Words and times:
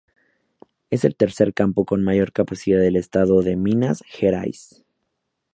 Es 0.89 1.05
el 1.05 1.15
tercer 1.15 1.53
campo 1.53 1.85
con 1.85 2.03
mayor 2.03 2.31
capacidad 2.33 2.79
del 2.79 2.95
Estado 2.95 3.43
de 3.43 3.55
Minas 3.55 4.01
Gerais. 4.07 4.83